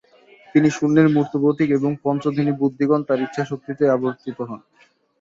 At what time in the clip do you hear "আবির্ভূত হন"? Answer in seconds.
3.95-4.59